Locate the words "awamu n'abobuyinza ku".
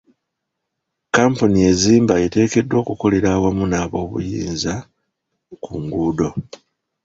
3.35-5.71